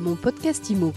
[0.00, 0.92] Mon podcast IMO.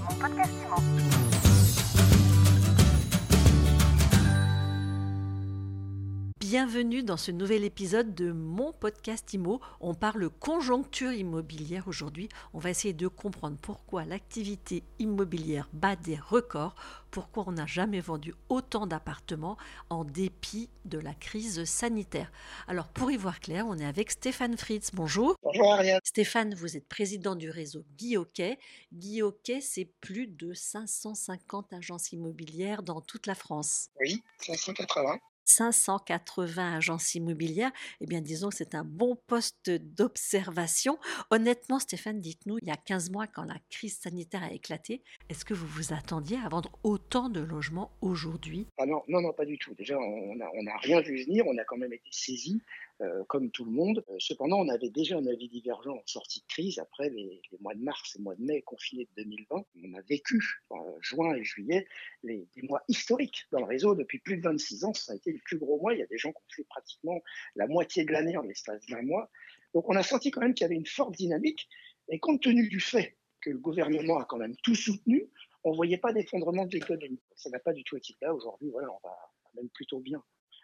[6.54, 9.60] Bienvenue dans ce nouvel épisode de mon podcast IMO.
[9.80, 12.30] On parle conjoncture immobilière aujourd'hui.
[12.54, 16.76] On va essayer de comprendre pourquoi l'activité immobilière bat des records,
[17.10, 19.58] pourquoi on n'a jamais vendu autant d'appartements
[19.90, 22.32] en dépit de la crise sanitaire.
[22.68, 24.92] Alors pour y voir clair, on est avec Stéphane Fritz.
[24.94, 25.36] Bonjour.
[25.42, 26.02] Bonjour Ariane.
[26.04, 28.60] Stéphane, vous êtes président du réseau Guy Hockey.
[28.92, 33.90] Guy Hockey, c'est plus de 550 agences immobilières dans toute la France.
[34.00, 35.18] Oui, 580.
[35.46, 37.72] 580 agences immobilières,
[38.02, 40.98] eh bien disons que c'est un bon poste d'observation.
[41.32, 45.46] Honnêtement, Stéphane, dites-nous, il y a 15 mois, quand la crise sanitaire a éclaté, est-ce
[45.46, 48.68] que vous vous attendiez à vendre autant de logements aujourd'hui?
[48.78, 49.74] Ah non, non, non, pas du tout.
[49.76, 52.62] Déjà, on n'a a rien vu venir, on a quand même été saisi
[53.02, 54.04] euh, comme tout le monde.
[54.10, 57.74] Euh, cependant, on avait déjà un avis divergent en sortie de crise après les, mois
[57.74, 59.66] de mars et mois de mai confinés de 2020.
[59.84, 61.88] On a vécu en juin et juillet
[62.24, 64.94] les, des mois historiques dans le réseau depuis plus de 26 ans.
[64.94, 65.94] Ça a été plus gros mois.
[65.94, 67.22] Il y a des gens qui ont fait pratiquement
[67.56, 69.30] la moitié de l'année en l'espace d'un mois.
[69.74, 71.68] Donc on a senti quand même qu'il y avait une forte dynamique.
[72.10, 75.30] Et compte tenu du fait que le gouvernement a quand même tout soutenu,
[75.64, 77.22] on ne voyait pas d'effondrement de l'économie.
[77.36, 78.34] Ça n'a pas du tout été là.
[78.34, 79.16] Aujourd'hui, voilà, on va
[79.56, 80.24] même plutôt bien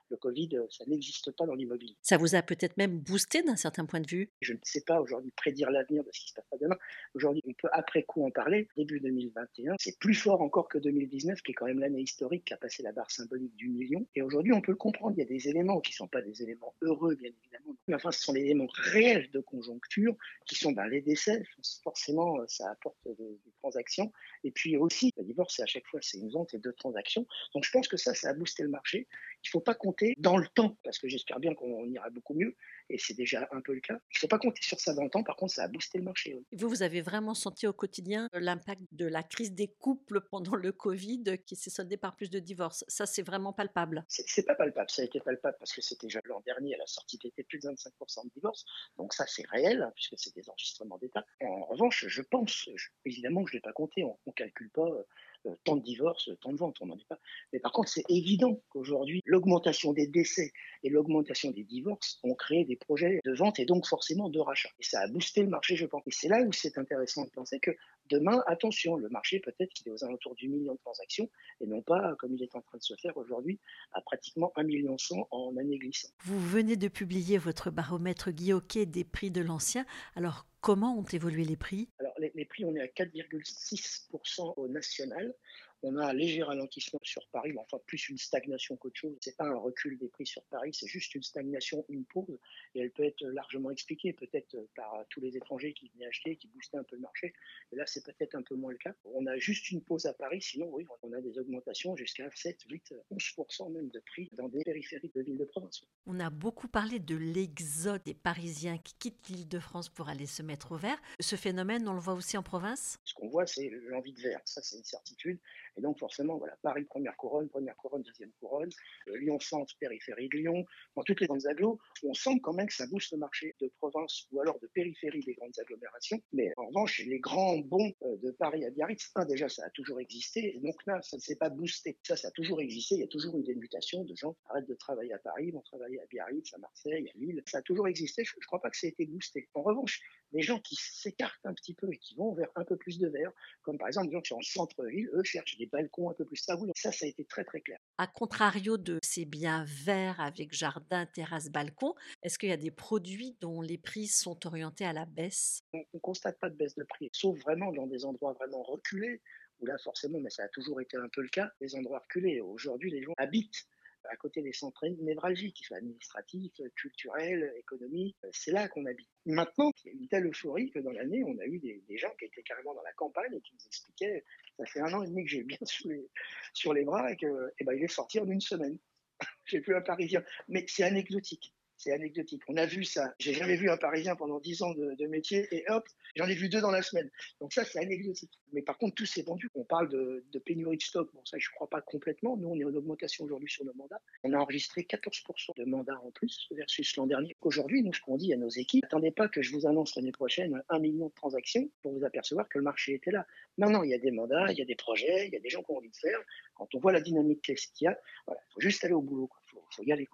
[0.10, 1.96] le Covid, euh, ça n'existe pas dans l'immobilier.
[2.02, 4.30] Ça vous a peut-être même boosté d'un certain point de vue?
[4.42, 6.78] Je ne sais pas aujourd'hui prédire l'avenir de ce qui se passera demain.
[7.14, 8.68] Aujourd'hui, on peut après coup en parler.
[8.78, 12.54] Début 2021, c'est plus fort encore que 2019, qui est quand même l'année historique qui
[12.54, 14.06] a passé la barre symbolique du million.
[14.16, 15.16] Et aujourd'hui, on peut le comprendre.
[15.18, 17.76] Il y a des éléments qui ne sont pas des éléments heureux, bien évidemment.
[17.88, 20.16] Mais enfin, ce sont des éléments réels de conjoncture
[20.46, 21.44] qui sont dans les décès.
[21.84, 24.12] Forcément, ça apporte des, des transactions.
[24.44, 27.26] Et puis aussi, le divorce, à chaque fois, c'est une vente et deux transactions.
[27.54, 29.08] Donc je pense que ça, ça a boosté le marché.
[29.44, 32.34] Il ne faut pas compter dans le temps, parce que j'espère bien qu'on ira beaucoup
[32.34, 32.56] mieux,
[32.90, 33.94] et c'est déjà un peu le cas.
[33.94, 35.98] Il ne faut pas compter sur ça dans le temps, par contre, ça a boosté
[35.98, 36.40] le marché.
[36.52, 40.72] Vous, vous avez vraiment senti au quotidien l'impact de la crise des couples pendant le
[40.72, 42.84] Covid qui s'est soldé par plus de divorces.
[42.88, 44.06] Ça, c'est vraiment palpable.
[44.08, 46.88] C'est pas palpable, ça a été palpable parce que c'était déjà l'an dernier, à la
[46.88, 48.66] sortie d'été, plus de 25% de divorces.
[48.98, 51.26] Donc ça, c'est réel, hein, puisque c'est des enregistrements d'État.
[51.42, 52.70] En revanche, je pense,
[53.06, 55.04] évidemment, je ne l'ai pas compté, on ne calcule pas euh,
[55.46, 57.20] euh, tant de divorces, tant de ventes, on n'en est pas.
[57.54, 60.52] Mais par contre, c'est évident qu'aujourd'hui, l'augmentation des décès
[60.84, 64.70] et l'augmentation des divorces ont créé des projets de vente et donc forcément de rachat.
[64.80, 66.04] Et ça a boosté le marché, je pense.
[66.08, 67.72] Et c'est là où c'est intéressant de penser que
[68.10, 71.30] demain, attention, le marché peut-être qu'il est aux alentours du million de transactions
[71.62, 73.60] et non pas, comme il est en train de se faire aujourd'hui,
[73.94, 76.12] à pratiquement 1 million 100 en année glissante.
[76.24, 78.50] Vous venez de publier votre baromètre Guy
[78.86, 79.86] des prix de l'ancien.
[80.16, 81.90] Alors, comment ont évolué les prix?
[82.20, 85.34] Les, prix, on est à 4,6% au national.
[85.82, 89.16] On a un léger ralentissement sur Paris, mais enfin plus une stagnation qu'autre chose.
[89.22, 92.38] C'est pas un recul des prix sur Paris, c'est juste une stagnation, une pause,
[92.76, 96.48] et elle peut être largement expliquée peut-être par tous les étrangers qui venaient acheter, qui
[96.48, 97.34] boostaient un peu le marché.
[97.72, 98.94] Et là, c'est peut-être un peu moins le cas.
[99.06, 102.64] On a juste une pause à Paris, sinon oui, on a des augmentations jusqu'à 7,
[102.70, 105.82] 8, 11% même de prix dans des périphéries de villes de province.
[106.06, 110.26] On a beaucoup parlé de l'exode des Parisiens qui quittent l'île de France pour aller
[110.26, 111.00] se mettre au vert.
[111.20, 113.00] Ce phénomène, on le voit aussi en province?
[113.06, 114.42] Ce qu'on voit, c'est l'envie de vert.
[114.46, 115.40] Ça, c'est une certitude.
[115.80, 118.70] Et donc, forcément, voilà, Paris, première couronne, première couronne, deuxième couronne,
[119.08, 120.66] euh, Lyon-Centre, périphérie de Lyon,
[120.98, 123.72] dans toutes les grandes agglos, on sent quand même que ça booste le marché de
[123.78, 126.20] province ou alors de périphérie des grandes agglomérations.
[126.34, 129.70] Mais en revanche, les grands bons euh, de Paris à Biarritz, un, déjà, ça a
[129.70, 130.58] toujours existé.
[130.58, 131.98] Et donc là, ça ne s'est pas boosté.
[132.04, 132.96] Ça, ça a toujours existé.
[132.96, 135.62] Il y a toujours une démutation de gens qui arrêtent de travailler à Paris, vont
[135.62, 137.42] travailler à Biarritz, à Marseille, à Lille.
[137.46, 138.26] Ça a toujours existé.
[138.26, 139.48] Je ne crois pas que ça ait été boosté.
[139.54, 140.02] En revanche,
[140.34, 143.08] les gens qui s'écartent un petit peu et qui vont vers un peu plus de
[143.08, 146.14] vert, comme par exemple des gens qui sont en centre-ville, eux cherchent des balcons un
[146.14, 146.72] peu plus stables.
[146.76, 147.78] Ça, ça a été très très clair.
[147.98, 151.94] À contrario de ces biens verts avec jardin, terrasse, balcon,
[152.24, 155.62] est-ce qu'il y a des produits dont les prix sont orientés à la baisse?
[155.74, 159.22] On ne constate pas de baisse de prix, sauf vraiment dans des endroits vraiment reculés,
[159.60, 162.42] où là forcément, mais ça a toujours été un peu le cas, les endroits reculés.
[162.42, 163.68] Aujourd'hui, les gens habitent
[164.10, 168.18] à côté des centres névralgiques, qu'ils soient administratifs, culturels, économiques.
[168.32, 169.10] C'est là qu'on habite.
[169.26, 172.12] Maintenant, il y a une telle euphorie que dans l'année, on a eu des, gens
[172.18, 174.24] qui étaient carrément dans la campagne et qui nous expliquaient
[174.58, 176.10] ça fait un an et demi que j'ai bien sur les,
[176.54, 178.78] sur les bras et que eh ben, il est sorti en une semaine.
[179.46, 180.24] j'ai plus un Parisien.
[180.48, 182.44] Mais c'est anecdotique c'est anecdotique.
[182.48, 183.14] On a vu ça.
[183.20, 186.50] J'ai jamais vu un Parisien pendant 10 ans de, métier et hop, j'en ai vu
[186.50, 187.10] deux dans la semaine.
[187.40, 188.30] Donc ça, c'est anecdotique.
[188.52, 189.50] Mais par contre, tout s'est vendu.
[189.56, 191.10] On parle de, pénurie de stock.
[191.14, 192.38] Bon, ça, je crois pas complètement.
[192.38, 194.02] Nous, on est en augmentation aujourd'hui sur nos mandats.
[194.24, 197.36] On a enregistré 14% de mandats en plus versus l'an dernier.
[197.42, 200.12] Aujourd'hui, nous, ce qu'on dit à nos équipes, attendez pas que je vous annonce l'année
[200.12, 203.26] prochaine un million de transactions pour vous apercevoir que le marché était là.
[203.58, 205.50] Non, il y a des mandats, il y a des projets, il y a des
[205.50, 206.20] gens qui ont envie de faire.
[206.56, 209.30] Quand on voit la dynamique qu'il y a, voilà, faut juste aller au boulot.
[209.54, 210.08] Il faut, y aller.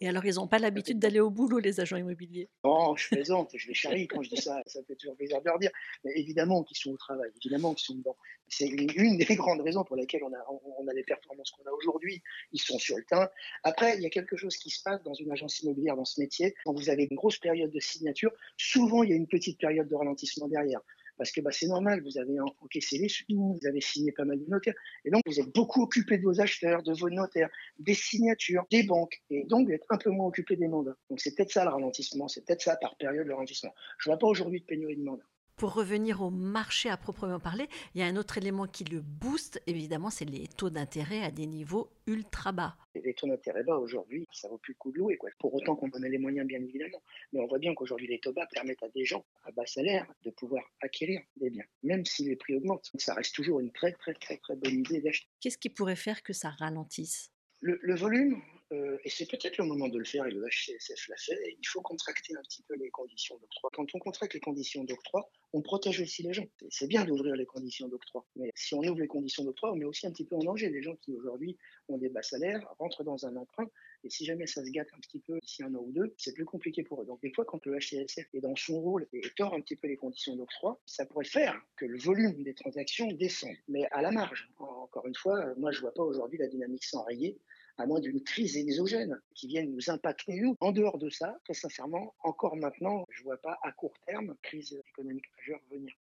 [0.00, 2.50] Et alors, ils n'ont pas l'habitude d'aller au boulot, les agents immobiliers?
[2.64, 5.46] Non, je plaisante, je les charrie quand je dis ça, ça fait toujours plaisir de
[5.46, 5.70] leur dire.
[6.04, 8.16] Mais évidemment qu'ils sont au travail, évidemment qu'ils sont dedans.
[8.48, 10.44] C'est une des grandes raisons pour lesquelles on a,
[10.78, 12.22] on a les performances qu'on a aujourd'hui.
[12.52, 13.30] Ils sont sur le teint.
[13.62, 16.20] Après, il y a quelque chose qui se passe dans une agence immobilière, dans ce
[16.20, 16.54] métier.
[16.64, 19.88] Quand vous avez une grosse période de signature, souvent il y a une petite période
[19.88, 20.80] de ralentissement derrière
[21.16, 24.38] parce que bah, c'est normal, vous avez encaissé les sous, vous avez signé pas mal
[24.38, 24.74] de notaires,
[25.04, 28.82] et donc vous êtes beaucoup occupé de vos acheteurs, de vos notaires, des signatures, des
[28.82, 30.96] banques, et donc vous êtes un peu moins occupé des mandats.
[31.10, 33.74] Donc c'est peut-être ça le ralentissement, c'est peut-être ça par période le ralentissement.
[33.98, 35.24] Je vois pas aujourd'hui de pénurie de mandats.
[35.56, 39.00] Pour revenir au marché à proprement parler, il y a un autre élément qui le
[39.00, 42.76] booste, évidemment, c'est les taux d'intérêt à des niveaux ultra bas.
[42.96, 45.30] Les taux d'intérêt bas aujourd'hui, ça vaut plus le coup de louer, quoi.
[45.38, 47.02] pour autant qu'on en ait les moyens, bien évidemment.
[47.32, 50.06] Mais on voit bien qu'aujourd'hui, les taux bas permettent à des gens à bas salaire
[50.24, 52.90] de pouvoir acquérir des biens, même si les prix augmentent.
[52.98, 55.28] Ça reste toujours une très, très, très, très bonne idée d'acheter.
[55.40, 57.30] Qu'est-ce qui pourrait faire que ça ralentisse?
[57.60, 61.16] Le, volume, euh, et c'est peut-être le moment de le faire, et le HCSF l'a
[61.16, 63.70] fait, il faut contracter un petit peu les conditions d'octroi.
[63.72, 66.46] Quand on contracte les conditions d'octroi, on protège aussi les gens.
[66.70, 69.84] C'est bien d'ouvrir les conditions d'octroi, mais si on ouvre les conditions d'octroi, on met
[69.84, 71.56] aussi un petit peu en danger les gens qui aujourd'hui
[71.88, 73.68] ont des bas salaires, rentrent dans un emprunt,
[74.02, 76.32] et si jamais ça se gâte un petit peu d'ici un an ou deux, c'est
[76.32, 77.06] plus compliqué pour eux.
[77.06, 79.88] Donc des fois, quand le HCSF est dans son rôle et tord un petit peu
[79.88, 84.10] les conditions d'octroi, ça pourrait faire que le volume des transactions descende, mais à la
[84.10, 84.50] marge.
[84.58, 87.38] Encore une fois, moi je vois pas aujourd'hui la dynamique s'enrayer
[87.76, 90.56] à moins d'une crise exogène qui vienne nous impacter nous.
[90.60, 94.36] En dehors de ça, très sincèrement, encore maintenant, je ne vois pas à court terme
[94.42, 95.92] crise économique majeure venir.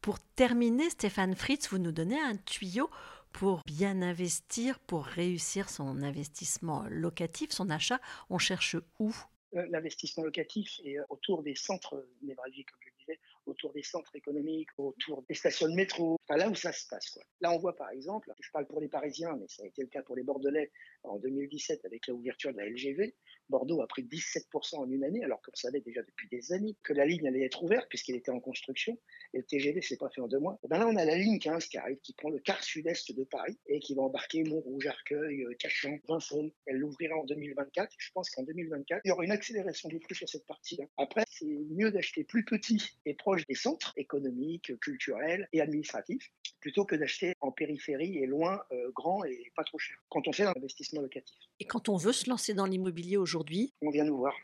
[0.00, 2.90] Pour terminer, Stéphane Fritz, vous nous donnez un tuyau
[3.32, 8.00] pour bien investir, pour réussir son investissement locatif, son achat.
[8.30, 9.12] On cherche où?
[9.54, 14.14] Euh, L'investissement locatif est autour des centres névralgiques, comme je le disais, autour des centres
[14.14, 17.18] économiques, autour des stations de métro, enfin, là où ça se passe.
[17.40, 19.88] Là, on voit par exemple, je parle pour les Parisiens, mais ça a été le
[19.88, 20.70] cas pour les Bordelais
[21.02, 23.14] en 2017 avec l'ouverture de la LGV.
[23.48, 26.92] Bordeaux a pris 17% en une année, alors qu'on savait déjà depuis des années que
[26.92, 28.98] la ligne allait être ouverte puisqu'elle était en construction.
[29.32, 30.58] Et le TGV s'est pas fait en deux mois.
[30.64, 33.14] Et ben là, on a la ligne 15 qui arrive, qui prend le quart sud-est
[33.14, 36.50] de Paris et qui va embarquer Montrouge, Arcueil, euh, Cachan, Vincennes.
[36.66, 37.92] Elle l'ouvrira en 2024.
[37.98, 40.84] Je pense qu'en 2024, il y aura une accélération du prix sur cette partie-là.
[40.96, 46.30] Après, c'est mieux d'acheter plus petit et proche des centres économiques, culturels et administratifs,
[46.60, 50.32] plutôt que d'acheter en périphérie et loin, euh, grand et pas trop cher, quand on
[50.32, 51.36] fait un investissement locatif.
[51.60, 53.33] Et quand on veut se lancer dans l'immobilier aujourd'hui
[53.82, 54.34] On vient nous voir.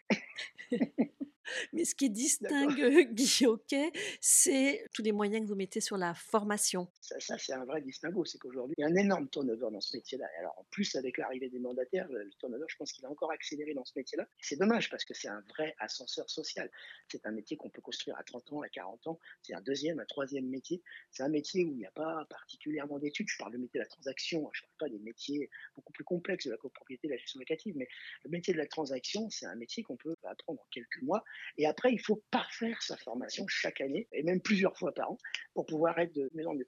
[1.72, 6.14] Mais ce qui distingue Guy Hockey, c'est tous les moyens que vous mettez sur la
[6.14, 6.88] formation.
[7.00, 8.24] Ça, c'est un vrai distinguo.
[8.24, 10.26] C'est qu'aujourd'hui, il y a un énorme turnover dans ce métier-là.
[10.38, 13.74] Alors, en plus, avec l'arrivée des mandataires, le turnover, je pense qu'il a encore accéléré
[13.74, 14.28] dans ce métier-là.
[14.40, 16.70] C'est dommage parce que c'est un vrai ascenseur social.
[17.08, 19.20] C'est un métier qu'on peut construire à 30 ans, à 40 ans.
[19.42, 20.82] C'est un deuxième, un troisième métier.
[21.10, 23.28] C'est un métier où il n'y a pas particulièrement d'études.
[23.28, 24.48] Je parle de métier de la transaction.
[24.52, 27.40] Je ne parle pas des métiers beaucoup plus complexes de la copropriété, de la gestion
[27.40, 27.76] locative.
[27.76, 27.88] Mais
[28.24, 31.24] le métier de la transaction, c'est un métier qu'on peut apprendre en quelques mois
[31.58, 35.18] et après, il faut parfaire sa formation chaque année, et même plusieurs fois par an,
[35.54, 36.66] pour pouvoir être de mieux en mieux.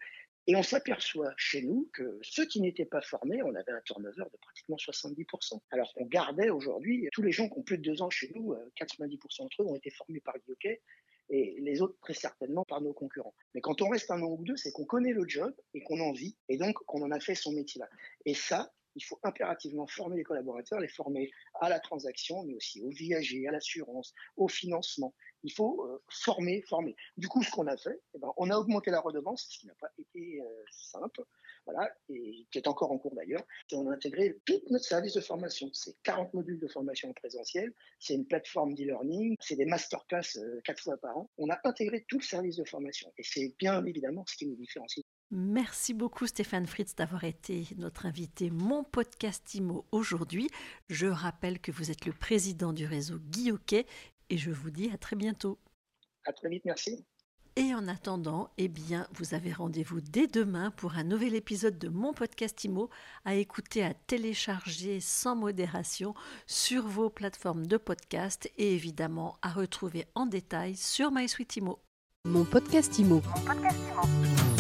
[0.48, 4.24] Et on s'aperçoit chez nous que ceux qui n'étaient pas formés, on avait un turnover
[4.32, 5.60] de pratiquement 70%.
[5.70, 8.52] Alors qu'on gardait aujourd'hui, tous les gens qui ont plus de deux ans chez nous,
[8.52, 10.78] 90% euh, d'entre eux ont été formés par Guy
[11.30, 13.34] et les autres très certainement par nos concurrents.
[13.54, 16.00] Mais quand on reste un an ou deux, c'est qu'on connaît le job et qu'on
[16.00, 17.88] en vit, et donc qu'on en a fait son métier là.
[18.26, 21.30] Et ça, il faut impérativement former les collaborateurs, les former
[21.60, 25.14] à la transaction, mais aussi au viager, à l'assurance, au financement.
[25.44, 26.94] Il faut euh, former, former.
[27.16, 29.66] Du coup, ce qu'on a fait, eh ben, on a augmenté la redevance, ce qui
[29.66, 31.22] n'a pas été euh, simple,
[31.64, 33.44] voilà, et qui est encore en cours d'ailleurs.
[33.72, 35.70] On a intégré tout notre service de formation.
[35.72, 40.60] C'est 40 modules de formation en présentiel, c'est une plateforme d'e-learning, c'est des masterclass euh,
[40.64, 41.30] quatre fois par an.
[41.38, 44.56] On a intégré tout le service de formation, et c'est bien évidemment ce qui nous
[44.56, 50.50] différencie Merci beaucoup Stéphane Fritz d'avoir été notre invité Mon Podcast Imo aujourd'hui.
[50.90, 53.50] Je rappelle que vous êtes le président du réseau Guy
[54.28, 55.58] et je vous dis à très bientôt.
[56.26, 57.06] À très vite, merci.
[57.56, 61.88] Et en attendant, eh bien, vous avez rendez-vous dès demain pour un nouvel épisode de
[61.88, 62.88] mon podcast IMO
[63.26, 66.14] à écouter, à télécharger sans modération
[66.46, 71.78] sur vos plateformes de podcast et évidemment à retrouver en détail sur MySuite IMO.
[72.24, 73.20] Mon podcast IMO.
[73.20, 74.51] Mon podcast IMO.